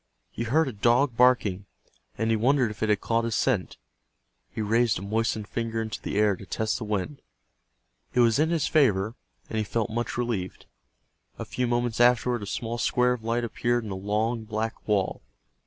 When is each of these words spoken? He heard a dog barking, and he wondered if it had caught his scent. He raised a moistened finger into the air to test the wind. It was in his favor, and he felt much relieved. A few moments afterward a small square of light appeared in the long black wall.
He 0.31 0.45
heard 0.45 0.67
a 0.67 0.73
dog 0.73 1.15
barking, 1.15 1.67
and 2.17 2.31
he 2.31 2.35
wondered 2.35 2.71
if 2.71 2.81
it 2.81 2.89
had 2.89 3.01
caught 3.01 3.23
his 3.23 3.35
scent. 3.35 3.77
He 4.49 4.59
raised 4.59 4.97
a 4.97 5.03
moistened 5.03 5.47
finger 5.47 5.79
into 5.79 6.01
the 6.01 6.17
air 6.17 6.35
to 6.35 6.45
test 6.47 6.79
the 6.79 6.83
wind. 6.85 7.21
It 8.15 8.21
was 8.21 8.39
in 8.39 8.49
his 8.49 8.65
favor, 8.65 9.13
and 9.47 9.59
he 9.59 9.63
felt 9.63 9.91
much 9.91 10.17
relieved. 10.17 10.65
A 11.37 11.45
few 11.45 11.67
moments 11.67 12.01
afterward 12.01 12.41
a 12.41 12.47
small 12.47 12.79
square 12.79 13.13
of 13.13 13.23
light 13.23 13.43
appeared 13.43 13.83
in 13.83 13.91
the 13.91 13.95
long 13.95 14.43
black 14.43 14.87
wall. 14.87 15.21